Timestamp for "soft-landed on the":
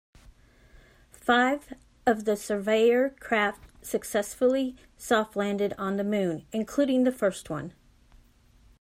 4.97-6.03